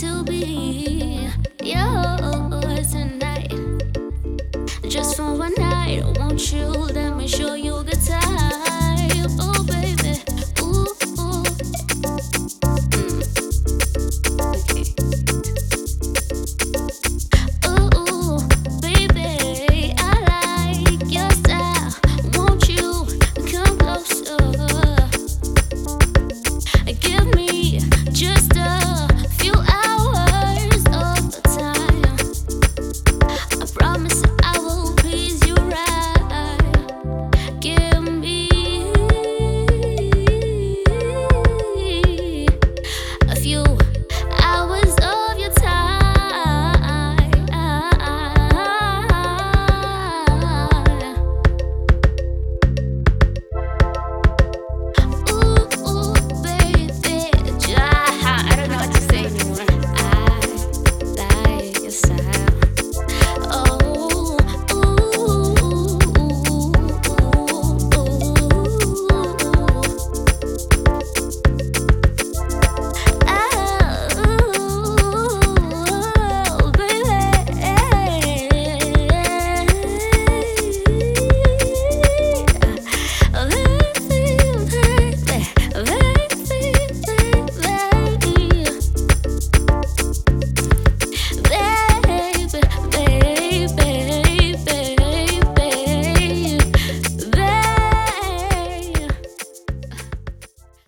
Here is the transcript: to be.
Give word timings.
to 0.00 0.24
be. 0.24 0.93